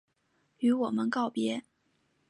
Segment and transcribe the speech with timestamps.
[0.57, 1.61] 与我们告別